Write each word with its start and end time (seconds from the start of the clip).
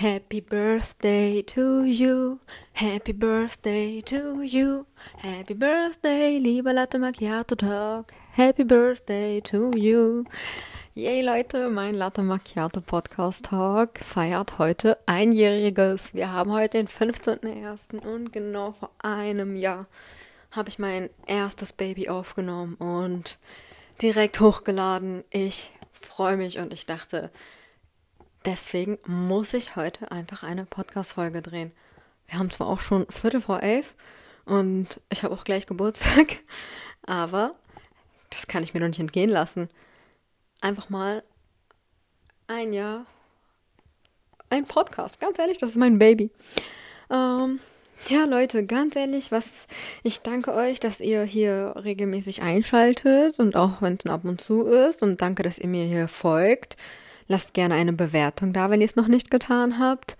Happy 0.00 0.40
Birthday 0.40 1.42
to 1.42 1.84
you, 1.84 2.40
Happy 2.72 3.12
Birthday 3.12 4.00
to 4.00 4.40
you, 4.40 4.86
Happy 5.18 5.52
Birthday, 5.52 6.38
lieber 6.38 6.72
Latte 6.72 6.96
Macchiato 6.96 7.54
Talk, 7.54 8.10
Happy 8.32 8.64
Birthday 8.64 9.42
to 9.42 9.72
you. 9.76 10.24
Yay 10.94 11.20
Leute, 11.20 11.68
mein 11.68 11.96
Latte 11.96 12.22
Macchiato 12.22 12.80
Podcast 12.80 13.44
Talk 13.44 13.98
feiert 13.98 14.58
heute 14.58 14.96
einjähriges. 15.04 16.14
Wir 16.14 16.32
haben 16.32 16.50
heute 16.50 16.78
den 16.78 16.88
15.01. 16.88 17.98
und 17.98 18.32
genau 18.32 18.72
vor 18.72 18.92
einem 19.00 19.54
Jahr 19.54 19.84
habe 20.50 20.70
ich 20.70 20.78
mein 20.78 21.10
erstes 21.26 21.74
Baby 21.74 22.08
aufgenommen 22.08 22.76
und 22.76 23.36
direkt 24.00 24.40
hochgeladen. 24.40 25.24
Ich 25.28 25.70
freue 26.00 26.38
mich 26.38 26.58
und 26.58 26.72
ich 26.72 26.86
dachte, 26.86 27.30
Deswegen 28.50 28.98
muss 29.06 29.54
ich 29.54 29.76
heute 29.76 30.10
einfach 30.10 30.42
eine 30.42 30.64
Podcast-Folge 30.64 31.40
drehen. 31.40 31.70
Wir 32.26 32.40
haben 32.40 32.50
zwar 32.50 32.66
auch 32.66 32.80
schon 32.80 33.06
Viertel 33.08 33.40
vor 33.40 33.62
elf 33.62 33.94
und 34.44 35.00
ich 35.08 35.22
habe 35.22 35.32
auch 35.32 35.44
gleich 35.44 35.66
Geburtstag, 35.66 36.38
aber 37.06 37.52
das 38.28 38.48
kann 38.48 38.64
ich 38.64 38.74
mir 38.74 38.80
noch 38.80 38.88
nicht 38.88 38.98
entgehen 38.98 39.30
lassen. 39.30 39.68
Einfach 40.62 40.88
mal 40.88 41.22
ein 42.48 42.72
Jahr, 42.72 43.06
ein 44.48 44.64
Podcast. 44.64 45.20
Ganz 45.20 45.38
ehrlich, 45.38 45.58
das 45.58 45.70
ist 45.70 45.76
mein 45.76 46.00
Baby. 46.00 46.32
Ähm, 47.08 47.60
ja, 48.08 48.24
Leute, 48.24 48.66
ganz 48.66 48.96
ehrlich, 48.96 49.30
was 49.30 49.68
ich 50.02 50.22
danke 50.22 50.54
euch, 50.54 50.80
dass 50.80 51.00
ihr 51.00 51.22
hier 51.22 51.74
regelmäßig 51.76 52.42
einschaltet 52.42 53.38
und 53.38 53.54
auch 53.54 53.80
wenn 53.80 53.96
es 53.96 54.10
ab 54.10 54.24
und 54.24 54.40
zu 54.40 54.66
ist 54.66 55.04
und 55.04 55.20
danke, 55.20 55.44
dass 55.44 55.56
ihr 55.60 55.68
mir 55.68 55.84
hier 55.84 56.08
folgt. 56.08 56.76
Lasst 57.30 57.54
gerne 57.54 57.76
eine 57.76 57.92
Bewertung 57.92 58.52
da, 58.52 58.70
wenn 58.70 58.80
ihr 58.80 58.86
es 58.86 58.96
noch 58.96 59.06
nicht 59.06 59.30
getan 59.30 59.78
habt. 59.78 60.16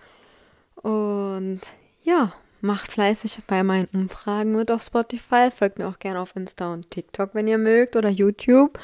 Und 0.76 1.60
ja, 2.04 2.32
macht 2.60 2.92
fleißig 2.92 3.40
bei 3.48 3.64
meinen 3.64 3.88
Umfragen 3.92 4.52
mit 4.52 4.70
auf 4.70 4.84
Spotify. 4.84 5.50
Folgt 5.50 5.80
mir 5.80 5.88
auch 5.88 5.98
gerne 5.98 6.20
auf 6.20 6.36
Insta 6.36 6.72
und 6.72 6.88
TikTok, 6.92 7.34
wenn 7.34 7.48
ihr 7.48 7.58
mögt, 7.58 7.96
oder 7.96 8.08
YouTube. 8.08 8.78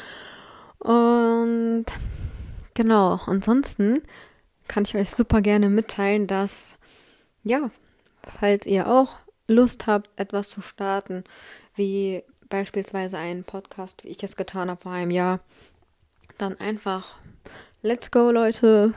Und 0.80 1.84
genau, 2.74 3.20
ansonsten 3.26 4.02
kann 4.66 4.82
ich 4.82 4.96
euch 4.96 5.12
super 5.12 5.40
gerne 5.40 5.68
mitteilen, 5.68 6.26
dass, 6.26 6.74
ja, 7.44 7.70
falls 8.40 8.66
ihr 8.66 8.88
auch 8.88 9.14
Lust 9.46 9.86
habt, 9.86 10.10
etwas 10.18 10.48
zu 10.48 10.62
starten, 10.62 11.22
wie 11.76 12.24
beispielsweise 12.48 13.18
einen 13.18 13.44
Podcast, 13.44 14.02
wie 14.02 14.08
ich 14.08 14.24
es 14.24 14.34
getan 14.34 14.68
habe 14.68 14.80
vor 14.80 14.90
einem 14.90 15.12
Jahr, 15.12 15.38
dann 16.38 16.58
einfach 16.58 17.14
Let's 17.82 18.10
go, 18.10 18.30
Leute. 18.30 18.94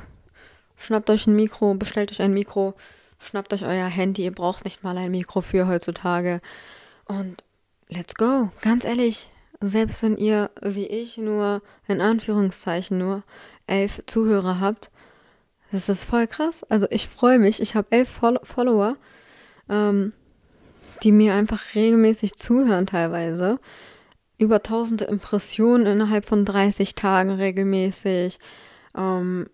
Schnappt 0.77 1.09
euch 1.09 1.27
ein 1.27 1.35
Mikro, 1.35 1.73
bestellt 1.73 2.11
euch 2.11 2.21
ein 2.21 2.33
Mikro, 2.33 2.73
schnappt 3.19 3.53
euch 3.53 3.65
euer 3.65 3.87
Handy. 3.87 4.23
Ihr 4.23 4.31
braucht 4.31 4.63
nicht 4.63 4.83
mal 4.83 4.97
ein 4.97 5.11
Mikro 5.11 5.41
für 5.41 5.67
heutzutage. 5.67 6.39
Und 7.05 7.43
let's 7.89 8.15
go. 8.15 8.49
Ganz 8.61 8.85
ehrlich, 8.85 9.29
selbst 9.59 10.01
wenn 10.01 10.17
ihr, 10.17 10.49
wie 10.61 10.87
ich, 10.87 11.17
nur, 11.17 11.61
in 11.87 11.99
Anführungszeichen, 11.99 12.97
nur 12.97 13.23
elf 13.67 14.01
Zuhörer 14.05 14.61
habt, 14.61 14.89
das 15.71 15.89
ist 15.89 16.05
voll 16.05 16.27
krass. 16.27 16.63
Also 16.69 16.87
ich 16.89 17.07
freue 17.07 17.37
mich. 17.37 17.61
Ich 17.61 17.75
habe 17.75 17.91
elf 17.91 18.09
Fol 18.09 18.39
Follower, 18.43 18.95
ähm, 19.67 20.13
die 21.03 21.11
mir 21.11 21.33
einfach 21.33 21.75
regelmäßig 21.75 22.35
zuhören 22.35 22.87
teilweise. 22.87 23.59
Über 24.37 24.63
tausende 24.63 25.03
Impressionen 25.03 25.85
innerhalb 25.85 26.25
von 26.25 26.45
30 26.45 26.95
Tagen 26.95 27.31
regelmäßig. 27.31 28.39
Ähm, 28.95 29.49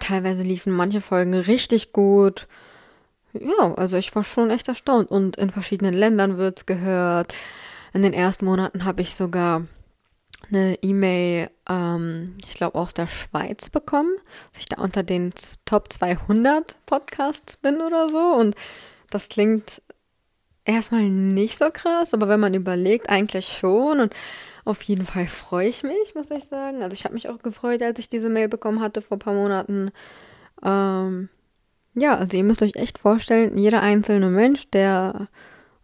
teilweise 0.00 0.42
liefen 0.42 0.72
manche 0.72 1.00
Folgen 1.00 1.34
richtig 1.34 1.92
gut. 1.92 2.46
Ja, 3.32 3.74
also 3.74 3.96
ich 3.96 4.14
war 4.14 4.24
schon 4.24 4.50
echt 4.50 4.68
erstaunt. 4.68 5.10
Und 5.10 5.36
in 5.36 5.50
verschiedenen 5.50 5.94
Ländern 5.94 6.38
wird's 6.38 6.66
gehört. 6.66 7.34
In 7.92 8.02
den 8.02 8.12
ersten 8.12 8.44
Monaten 8.44 8.84
habe 8.84 9.02
ich 9.02 9.14
sogar 9.14 9.66
eine 10.48 10.78
E-Mail, 10.82 11.50
ähm, 11.68 12.34
ich 12.46 12.54
glaube 12.54 12.78
aus 12.78 12.94
der 12.94 13.08
Schweiz 13.08 13.70
bekommen, 13.70 14.12
dass 14.52 14.60
ich 14.60 14.66
da 14.66 14.80
unter 14.80 15.02
den 15.02 15.32
Top 15.64 15.92
200 15.92 16.76
Podcasts 16.86 17.56
bin 17.56 17.80
oder 17.80 18.08
so. 18.08 18.18
Und 18.18 18.54
das 19.10 19.28
klingt 19.28 19.82
erstmal 20.64 21.04
nicht 21.04 21.56
so 21.56 21.70
krass, 21.72 22.12
aber 22.12 22.28
wenn 22.28 22.40
man 22.40 22.54
überlegt, 22.54 23.08
eigentlich 23.08 23.48
schon. 23.48 24.00
Und 24.00 24.14
auf 24.66 24.82
jeden 24.82 25.06
Fall 25.06 25.26
freue 25.26 25.68
ich 25.68 25.82
mich, 25.82 26.14
muss 26.14 26.30
ich 26.30 26.44
sagen. 26.44 26.82
Also 26.82 26.94
ich 26.94 27.04
habe 27.04 27.14
mich 27.14 27.28
auch 27.28 27.38
gefreut, 27.38 27.82
als 27.82 27.98
ich 27.98 28.08
diese 28.08 28.28
Mail 28.28 28.48
bekommen 28.48 28.80
hatte 28.80 29.00
vor 29.00 29.16
ein 29.16 29.20
paar 29.20 29.34
Monaten. 29.34 29.92
Ähm, 30.62 31.28
ja, 31.94 32.16
also 32.16 32.36
ihr 32.36 32.44
müsst 32.44 32.62
euch 32.62 32.74
echt 32.74 32.98
vorstellen, 32.98 33.56
jeder 33.56 33.80
einzelne 33.80 34.28
Mensch, 34.28 34.68
der 34.70 35.28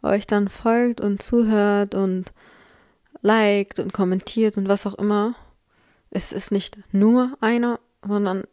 euch 0.03 0.26
dann 0.26 0.48
folgt 0.48 1.00
und 1.00 1.22
zuhört 1.22 1.94
und 1.94 2.32
liked 3.22 3.78
und 3.78 3.92
kommentiert 3.92 4.56
und 4.56 4.69
was 4.69 4.84
auch 4.84 4.94
immer, 4.94 5.34
es 6.10 6.32
ist 6.32 6.50
nicht 6.50 6.78
nur 6.92 7.37
einer, 7.41 7.78
sondern 8.04 8.44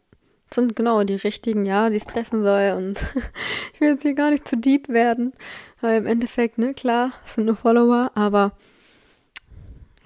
sind 0.54 0.76
genau 0.76 1.02
die 1.02 1.16
richtigen, 1.16 1.66
ja, 1.66 1.90
die 1.90 1.96
es 1.96 2.06
treffen 2.06 2.42
soll. 2.42 2.74
Und 2.76 3.00
ich 3.74 3.80
will 3.80 3.90
jetzt 3.90 4.02
hier 4.02 4.14
gar 4.14 4.30
nicht 4.30 4.46
zu 4.46 4.56
deep 4.56 4.88
werden, 4.88 5.32
weil 5.80 5.98
im 5.98 6.06
Endeffekt, 6.06 6.58
ne, 6.58 6.72
klar, 6.72 7.12
es 7.26 7.34
sind 7.34 7.46
nur 7.46 7.56
Follower, 7.56 8.12
aber 8.14 8.52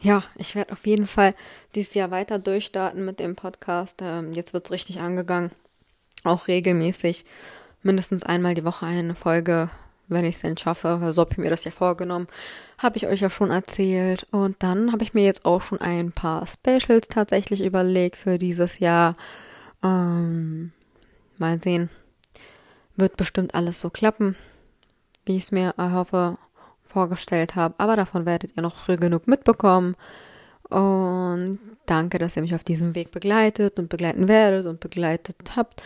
ja, 0.05 0.23
ich 0.37 0.55
werde 0.55 0.73
auf 0.73 0.87
jeden 0.87 1.07
Fall 1.07 1.35
dieses 1.75 1.95
Jahr 1.95 2.11
weiter 2.11 2.39
durchstarten 2.39 3.05
mit 3.05 3.21
dem 3.21 3.37
Podcast. 3.37 4.01
Ähm, 4.03 4.33
jetzt 4.33 4.53
wird 4.53 4.67
es 4.67 4.73
richtig 4.73 5.01
angegangen. 5.01 5.51
Auch 6.25 6.47
regelmäßig. 6.47 7.25
Mindestens 7.83 8.23
einmal 8.23 8.55
die 8.55 8.65
Woche 8.65 8.85
eine 8.85 9.15
Folge, 9.15 9.71
wenn 10.09 10.27
ich 10.27 10.37
es 10.37 10.43
denn 10.43 10.59
schaffe. 10.59 11.01
Weil 11.01 11.15
so 11.15 11.23
habe 11.23 11.33
ich 11.33 11.39
mir 11.39 11.49
das 11.49 11.65
ja 11.65 11.71
vorgenommen. 11.71 12.29
Habe 12.77 12.99
ich 12.99 13.07
euch 13.07 13.21
ja 13.21 13.31
schon 13.31 13.51
erzählt. 13.51 14.27
Und 14.31 14.63
dann 14.63 14.93
habe 14.93 15.05
ich 15.05 15.15
mir 15.15 15.25
jetzt 15.25 15.47
auch 15.47 15.63
schon 15.63 15.81
ein 15.81 16.13
paar 16.13 16.47
Specials 16.47 17.09
tatsächlich 17.09 17.65
überlegt 17.65 18.19
für 18.19 18.37
dieses 18.37 18.79
Jahr. 18.81 19.17
Ähm, 19.83 20.73
mal 21.39 21.61
sehen. 21.63 21.89
Wird 22.97 23.17
bestimmt 23.17 23.55
alles 23.55 23.81
so 23.81 23.89
klappen, 23.89 24.37
wie 25.25 25.37
ich 25.37 25.45
es 25.45 25.51
mir 25.51 25.75
erhoffe 25.79 26.37
vorgestellt 26.95 27.57
habe. 27.57 27.75
Aber 27.79 27.97
davon 27.97 28.25
werdet 28.25 28.57
ihr 28.57 28.63
noch 28.63 28.77
früh 28.77 28.97
genug 28.97 29.27
mitbekommen. 29.27 29.97
Und 30.71 31.59
danke, 31.87 32.19
dass 32.19 32.37
ihr 32.37 32.43
mich 32.43 32.55
auf 32.55 32.65
diesem 32.65 32.95
Weg 32.95 33.11
begleitet 33.11 33.79
und 33.79 33.89
begleiten 33.89 34.29
werdet 34.29 34.67
und 34.67 34.81
begleitet 34.81 35.37
habt. 35.57 35.83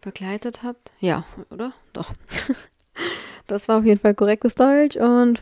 Begleitet 0.00 0.62
habt? 0.62 0.92
Ja, 1.00 1.24
oder? 1.50 1.72
Doch. 1.92 2.12
das 3.46 3.66
war 3.66 3.78
auf 3.78 3.84
jeden 3.84 4.00
Fall 4.00 4.14
korrektes 4.14 4.54
Deutsch. 4.54 4.96
Und 4.96 5.40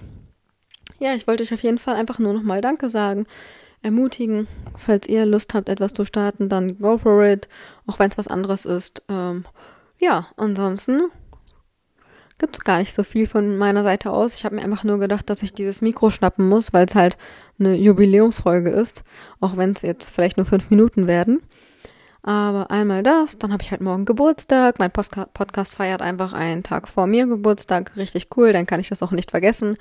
ja, 0.99 1.15
ich 1.15 1.27
wollte 1.27 1.43
euch 1.43 1.53
auf 1.53 1.63
jeden 1.63 1.79
Fall 1.79 1.97
einfach 1.97 2.19
nur 2.19 2.33
nochmal 2.33 2.61
Danke 2.61 2.89
sagen. 2.89 3.27
Ermutigen, 3.83 4.47
falls 4.77 5.09
ihr 5.09 5.25
Lust 5.27 5.55
habt, 5.55 5.69
etwas 5.69 5.95
zu 5.95 6.05
starten, 6.05 6.49
dann 6.49 6.79
go 6.79 6.99
for 6.99 7.25
it. 7.25 7.49
Auch 7.87 7.99
wenn 7.99 8.11
es 8.11 8.19
was 8.19 8.29
anderes 8.29 8.65
ist. 8.65 9.03
Ähm, 9.09 9.45
ja, 9.99 10.29
ansonsten 10.37 11.11
gibt 12.41 12.57
es 12.57 12.65
gar 12.65 12.79
nicht 12.79 12.93
so 12.93 13.05
viel 13.05 13.29
von 13.29 13.57
meiner 13.57 13.85
Seite 13.85 14.11
aus. 14.11 14.35
Ich 14.35 14.45
habe 14.45 14.57
mir 14.57 14.63
einfach 14.63 14.83
nur 14.83 14.99
gedacht, 14.99 15.31
dass 15.31 15.45
ich 15.45 15.55
dieses 15.55 15.83
Mikro 15.83 16.11
schnappen 16.11 16.49
muss, 16.49 16.73
weil 16.73 16.87
es 16.87 16.97
halt 16.97 17.17
eine 17.61 17.77
Jubiläumsfolge 17.77 18.71
ist, 18.71 19.05
auch 19.39 19.57
wenn 19.57 19.73
es 19.73 19.83
jetzt 19.83 20.11
vielleicht 20.11 20.37
nur 20.37 20.47
fünf 20.47 20.71
Minuten 20.71 21.07
werden. 21.07 21.41
Aber 22.23 22.71
einmal 22.71 23.03
das, 23.03 23.39
dann 23.39 23.53
habe 23.53 23.63
ich 23.63 23.71
halt 23.71 23.81
morgen 23.81 24.05
Geburtstag. 24.05 24.79
Mein 24.79 24.91
Postka 24.91 25.27
Podcast 25.27 25.77
feiert 25.77 26.03
einfach 26.03 26.33
einen 26.33 26.63
Tag 26.63 26.89
vor 26.89 27.07
mir 27.07 27.27
Geburtstag. 27.27 27.97
Richtig 27.97 28.29
cool, 28.37 28.53
dann 28.53 28.67
kann 28.67 28.81
ich 28.81 28.89
das 28.89 29.03
auch 29.03 29.13
nicht 29.13 29.31
vergessen. 29.31 29.77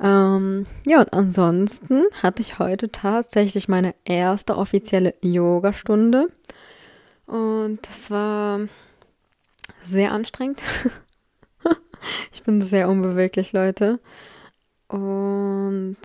Ähm, 0.00 0.64
ja, 0.86 1.00
und 1.00 1.12
ansonsten 1.12 2.04
hatte 2.22 2.40
ich 2.40 2.58
heute 2.58 2.90
tatsächlich 2.90 3.68
meine 3.68 3.94
erste 4.04 4.56
offizielle 4.56 5.14
Yoga-Stunde. 5.20 6.28
Und 7.26 7.80
das 7.82 8.10
war 8.10 8.60
sehr 9.82 10.12
anstrengend. 10.12 10.62
Bin 12.48 12.62
sehr 12.62 12.88
unbeweglich, 12.88 13.52
Leute. 13.52 14.00
Und 14.88 15.98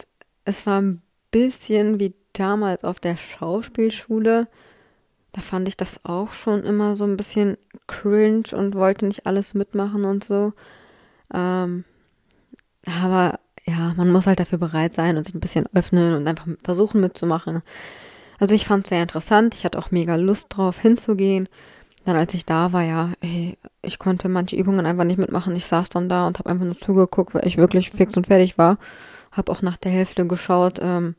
es 0.44 0.66
war 0.66 0.82
ein 0.82 1.02
bisschen 1.32 2.02
wie 2.02 2.16
damals 2.34 2.84
auf 2.84 3.00
der 3.00 3.16
Schauspielschule. 3.16 4.50
Da 5.32 5.42
fand 5.42 5.70
ich 5.70 5.78
das 5.78 6.04
auch 6.04 6.34
schon 6.34 6.66
immer 6.66 6.98
so 6.98 7.06
ein 7.06 7.16
bisschen 7.16 7.58
cringe 7.88 8.44
und 8.52 8.76
wollte 8.76 9.06
nicht 9.06 9.26
alles 9.26 9.54
mitmachen 9.54 10.04
und 10.04 10.26
so. 10.26 10.52
Ähm, 11.34 11.86
aber 12.86 13.40
ja, 13.64 13.94
man 13.96 14.12
muss 14.12 14.28
halt 14.28 14.42
dafür 14.42 14.58
bereit 14.58 14.94
sein 14.94 15.16
und 15.16 15.24
sich 15.24 15.36
ein 15.36 15.40
bisschen 15.40 15.68
öffnen 15.74 16.14
und 16.14 16.28
einfach 16.28 16.48
versuchen 16.62 17.00
mitzumachen. 17.00 17.62
Also 18.38 18.54
ich 18.54 18.66
fand 18.66 18.86
es 18.86 18.90
sehr 18.90 19.02
interessant. 19.02 19.56
Ich 19.56 19.64
hatte 19.64 19.80
auch 19.80 19.92
mega 19.92 20.18
Lust 20.18 20.48
drauf 20.50 20.78
hinzugehen. 20.78 21.48
Dann 22.06 22.16
als 22.18 22.34
ich 22.34 22.46
da 22.46 22.74
war, 22.74 22.84
ja, 22.84 23.14
ey, 23.22 23.58
ich 23.82 23.98
konnte 23.98 24.28
manche 24.28 24.56
Übungen 24.56 24.86
einfach 24.86 25.06
nicht 25.06 25.18
mitmachen. 25.18 25.56
Ich 25.56 25.66
saß 25.66 25.90
dann 25.90 26.10
da 26.10 26.28
und 26.28 26.40
habe 26.40 26.50
einfach 26.50 26.66
nur 26.66 26.78
zugeguckt, 26.78 27.34
weil 27.34 27.48
ich 27.48 27.58
wirklich 27.58 27.92
fix 27.92 28.18
und 28.18 28.28
fertig 28.28 28.58
war. 28.58 28.78
Hab 29.32 29.50
auch 29.50 29.62
nach 29.62 29.78
der 29.78 29.92
Hälfte 29.92 30.28
geschaut, 30.28 30.80
ähm, 30.82 31.16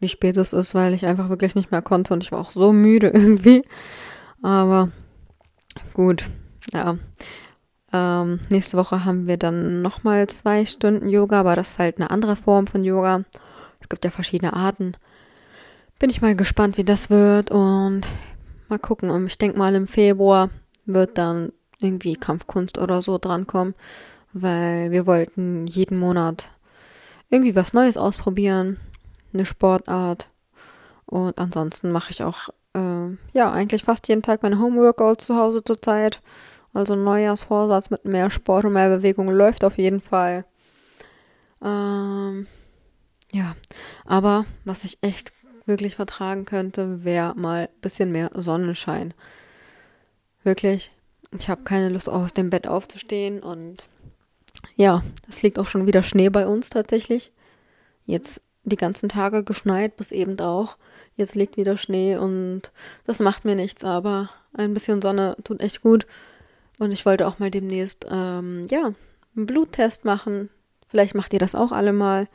wie 0.00 0.08
spät 0.08 0.36
es 0.36 0.52
ist, 0.52 0.74
weil 0.74 0.94
ich 0.94 1.06
einfach 1.06 1.28
wirklich 1.28 1.54
nicht 1.54 1.70
mehr 1.72 1.82
konnte 1.82 2.14
und 2.14 2.22
ich 2.22 2.30
war 2.30 2.40
auch 2.40 2.52
so 2.52 2.72
müde 2.72 3.08
irgendwie. 3.14 3.64
Aber 4.42 4.90
gut, 5.92 6.24
ja. 6.72 6.96
Ähm, 7.92 8.40
nächste 8.50 8.76
Woche 8.76 9.04
haben 9.04 9.26
wir 9.26 9.38
dann 9.38 9.82
nochmal 9.82 10.26
zwei 10.28 10.64
Stunden 10.66 11.08
Yoga, 11.08 11.40
aber 11.40 11.56
das 11.56 11.70
ist 11.70 11.78
halt 11.78 11.96
eine 11.96 12.10
andere 12.10 12.36
Form 12.36 12.66
von 12.66 12.84
Yoga. 12.84 13.24
Es 13.80 13.88
gibt 13.88 14.04
ja 14.04 14.10
verschiedene 14.10 14.52
Arten. 14.52 14.92
Bin 15.98 16.10
ich 16.10 16.20
mal 16.20 16.36
gespannt, 16.36 16.76
wie 16.76 16.84
das 16.84 17.10
wird 17.10 17.50
und 17.50 18.02
mal 18.70 18.78
gucken. 18.78 19.10
Und 19.10 19.26
ich 19.26 19.38
denke 19.38 19.58
mal 19.58 19.74
im 19.74 19.86
Februar 19.86 20.50
wird 20.86 21.18
dann 21.18 21.52
irgendwie 21.80 22.14
Kampfkunst 22.14 22.78
oder 22.78 23.02
so 23.02 23.18
drankommen, 23.18 23.74
weil 24.32 24.90
wir 24.90 25.06
wollten 25.06 25.66
jeden 25.66 25.98
Monat 25.98 26.50
irgendwie 27.30 27.54
was 27.54 27.72
Neues 27.72 27.96
ausprobieren, 27.96 28.78
eine 29.32 29.44
Sportart. 29.44 30.28
Und 31.06 31.38
ansonsten 31.38 31.90
mache 31.92 32.10
ich 32.10 32.22
auch, 32.22 32.48
äh, 32.74 33.08
ja, 33.32 33.50
eigentlich 33.52 33.84
fast 33.84 34.08
jeden 34.08 34.22
Tag 34.22 34.42
meine 34.42 34.58
Homeworkouts 34.58 35.26
zu 35.26 35.36
Hause 35.36 35.62
zurzeit. 35.62 36.20
Also 36.74 36.96
Neujahrsvorsatz 36.96 37.90
mit 37.90 38.04
mehr 38.04 38.30
Sport 38.30 38.64
und 38.64 38.74
mehr 38.74 38.88
Bewegung 38.88 39.30
läuft 39.30 39.64
auf 39.64 39.78
jeden 39.78 40.00
Fall. 40.00 40.44
Ähm, 41.62 42.46
ja, 43.32 43.54
aber 44.04 44.44
was 44.64 44.84
ich 44.84 44.98
echt 45.00 45.32
wirklich 45.68 45.94
vertragen 45.94 46.44
könnte, 46.44 47.04
wäre 47.04 47.34
mal 47.34 47.68
ein 47.68 47.80
bisschen 47.80 48.10
mehr 48.10 48.30
Sonnenschein. 48.34 49.14
Wirklich, 50.42 50.90
ich 51.38 51.48
habe 51.48 51.62
keine 51.62 51.90
Lust 51.90 52.08
aus 52.08 52.32
dem 52.32 52.50
Bett 52.50 52.66
aufzustehen 52.66 53.40
und 53.42 53.86
ja, 54.76 55.02
es 55.28 55.42
liegt 55.42 55.58
auch 55.58 55.66
schon 55.66 55.86
wieder 55.86 56.02
Schnee 56.02 56.30
bei 56.30 56.46
uns 56.46 56.70
tatsächlich. 56.70 57.32
Jetzt 58.06 58.40
die 58.64 58.76
ganzen 58.76 59.08
Tage 59.08 59.44
geschneit, 59.44 59.96
bis 59.96 60.12
eben 60.12 60.38
auch. 60.40 60.76
Jetzt 61.16 61.34
liegt 61.34 61.56
wieder 61.56 61.76
Schnee 61.76 62.16
und 62.16 62.70
das 63.04 63.20
macht 63.20 63.44
mir 63.44 63.54
nichts, 63.54 63.84
aber 63.84 64.30
ein 64.54 64.74
bisschen 64.74 65.02
Sonne 65.02 65.36
tut 65.44 65.60
echt 65.60 65.82
gut. 65.82 66.06
Und 66.78 66.92
ich 66.92 67.04
wollte 67.04 67.26
auch 67.26 67.38
mal 67.38 67.50
demnächst, 67.50 68.06
ähm, 68.08 68.66
ja, 68.70 68.92
einen 69.36 69.46
Bluttest 69.46 70.04
machen. 70.04 70.48
Vielleicht 70.86 71.14
macht 71.14 71.32
ihr 71.32 71.38
das 71.38 71.54
auch 71.54 71.72
alle 71.72 71.92
mal. 71.92 72.28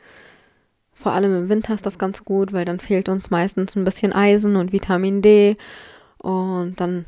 Vor 0.94 1.12
allem 1.12 1.36
im 1.36 1.48
Winter 1.48 1.74
ist 1.74 1.84
das 1.86 1.98
ganz 1.98 2.24
gut, 2.24 2.52
weil 2.52 2.64
dann 2.64 2.80
fehlt 2.80 3.08
uns 3.08 3.30
meistens 3.30 3.76
ein 3.76 3.84
bisschen 3.84 4.12
Eisen 4.12 4.56
und 4.56 4.72
Vitamin 4.72 5.22
D. 5.22 5.56
Und 6.18 6.80
dann, 6.80 7.04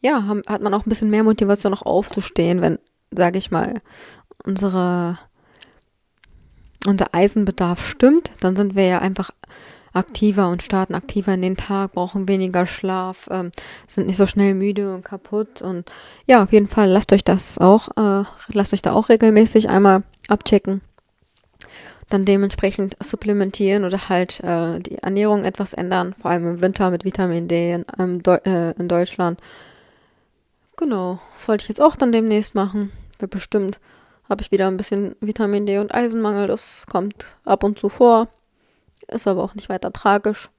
ja, 0.00 0.26
hat 0.46 0.60
man 0.60 0.74
auch 0.74 0.84
ein 0.84 0.88
bisschen 0.88 1.10
mehr 1.10 1.22
Motivation, 1.22 1.70
noch 1.70 1.86
aufzustehen, 1.86 2.60
wenn, 2.60 2.78
sage 3.10 3.38
ich 3.38 3.50
mal, 3.50 3.80
unsere, 4.44 5.18
unser 6.86 7.14
Eisenbedarf 7.14 7.86
stimmt. 7.86 8.32
Dann 8.40 8.56
sind 8.56 8.74
wir 8.74 8.86
ja 8.86 8.98
einfach 8.98 9.30
aktiver 9.94 10.50
und 10.50 10.62
starten 10.62 10.94
aktiver 10.94 11.32
in 11.32 11.42
den 11.42 11.56
Tag, 11.56 11.92
brauchen 11.92 12.28
weniger 12.28 12.66
Schlaf, 12.66 13.28
ähm, 13.30 13.52
sind 13.86 14.08
nicht 14.08 14.16
so 14.16 14.26
schnell 14.26 14.54
müde 14.54 14.92
und 14.92 15.04
kaputt. 15.04 15.62
Und 15.62 15.90
ja, 16.26 16.42
auf 16.42 16.52
jeden 16.52 16.66
Fall 16.66 16.90
lasst 16.90 17.12
euch 17.12 17.24
das 17.24 17.58
auch, 17.58 17.88
äh, 17.96 18.24
lasst 18.52 18.72
euch 18.72 18.82
da 18.82 18.92
auch 18.92 19.08
regelmäßig 19.08 19.68
einmal 19.68 20.02
abchecken. 20.28 20.82
Dann 22.10 22.24
dementsprechend 22.24 22.96
supplementieren 23.02 23.84
oder 23.84 24.08
halt 24.08 24.40
äh, 24.40 24.78
die 24.78 24.98
Ernährung 24.98 25.44
etwas 25.44 25.72
ändern, 25.72 26.14
vor 26.14 26.30
allem 26.30 26.46
im 26.46 26.60
Winter 26.60 26.90
mit 26.90 27.04
Vitamin 27.04 27.48
D 27.48 27.72
in, 27.72 27.86
ähm, 27.98 28.22
Deu 28.22 28.36
äh, 28.44 28.72
in 28.78 28.88
Deutschland. 28.88 29.40
Genau, 30.76 31.18
das 31.34 31.48
wollte 31.48 31.62
ich 31.62 31.68
jetzt 31.68 31.80
auch 31.80 31.96
dann 31.96 32.12
demnächst 32.12 32.54
machen. 32.54 32.92
Wird 33.18 33.30
bestimmt 33.30 33.78
habe 34.28 34.42
ich 34.42 34.50
wieder 34.50 34.68
ein 34.68 34.76
bisschen 34.76 35.16
Vitamin 35.20 35.66
D 35.66 35.78
und 35.78 35.94
Eisenmangel. 35.94 36.46
Das 36.46 36.86
kommt 36.86 37.36
ab 37.44 37.62
und 37.62 37.78
zu 37.78 37.88
vor. 37.88 38.28
Ist 39.08 39.28
aber 39.28 39.42
auch 39.42 39.54
nicht 39.54 39.68
weiter 39.68 39.92
tragisch. 39.92 40.50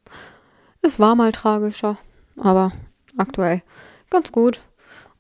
Es 0.81 0.99
war 0.99 1.15
mal 1.15 1.31
tragischer, 1.31 1.97
aber 2.37 2.71
aktuell 3.17 3.63
ganz 4.09 4.31
gut. 4.31 4.61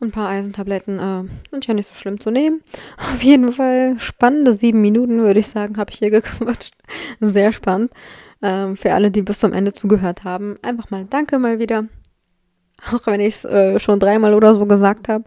Ein 0.05 0.11
paar 0.11 0.29
Eisentabletten 0.29 0.99
äh, 0.99 1.23
sind 1.49 1.65
ja 1.65 1.73
nicht 1.73 1.89
so 1.89 1.95
schlimm 1.95 2.19
zu 2.19 2.29
nehmen. 2.29 2.61
Auf 2.97 3.23
jeden 3.23 3.51
Fall 3.51 3.99
spannende 3.99 4.53
sieben 4.53 4.79
Minuten, 4.81 5.19
würde 5.19 5.39
ich 5.39 5.47
sagen, 5.47 5.77
habe 5.77 5.91
ich 5.91 5.97
hier 5.97 6.11
gequatscht. 6.11 6.75
Sehr 7.19 7.51
spannend. 7.51 7.91
Ähm, 8.41 8.77
für 8.77 8.93
alle, 8.93 9.09
die 9.09 9.23
bis 9.23 9.39
zum 9.39 9.51
Ende 9.51 9.73
zugehört 9.73 10.23
haben, 10.23 10.57
einfach 10.61 10.91
mal 10.91 11.05
Danke 11.09 11.39
mal 11.39 11.57
wieder. 11.57 11.85
Auch 12.93 13.07
wenn 13.07 13.19
ich 13.19 13.35
es 13.35 13.45
äh, 13.45 13.79
schon 13.79 13.99
dreimal 13.99 14.35
oder 14.35 14.53
so 14.53 14.67
gesagt 14.67 15.07
habe. 15.07 15.23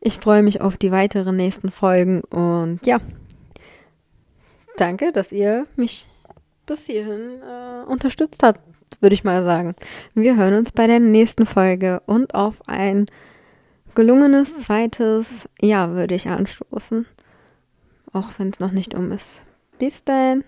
Ich 0.00 0.18
freue 0.18 0.44
mich 0.44 0.60
auf 0.60 0.76
die 0.76 0.92
weiteren 0.92 1.34
nächsten 1.34 1.72
Folgen 1.72 2.20
und 2.20 2.78
ja, 2.84 2.98
danke, 4.76 5.10
dass 5.10 5.32
ihr 5.32 5.66
mich 5.74 6.06
bis 6.66 6.86
hierhin 6.86 7.42
äh, 7.42 7.84
unterstützt 7.90 8.44
habt, 8.44 8.60
würde 9.00 9.14
ich 9.14 9.24
mal 9.24 9.42
sagen. 9.42 9.74
Wir 10.14 10.36
hören 10.36 10.54
uns 10.54 10.70
bei 10.70 10.86
der 10.86 11.00
nächsten 11.00 11.46
Folge 11.46 12.00
und 12.06 12.36
auf 12.36 12.60
ein 12.68 13.06
gelungenes 13.98 14.60
zweites 14.60 15.48
Jahr 15.60 15.90
würde 15.90 16.14
ich 16.14 16.28
anstoßen. 16.28 17.04
Auch 18.12 18.30
wenn 18.38 18.50
es 18.50 18.60
noch 18.60 18.70
nicht 18.70 18.94
um 18.94 19.10
ist. 19.10 19.42
Bis 19.80 20.04
dann. 20.04 20.44